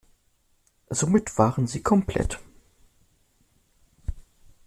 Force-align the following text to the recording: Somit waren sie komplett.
Somit 0.89 1.37
waren 1.37 1.67
sie 1.67 1.83
komplett. 1.83 2.39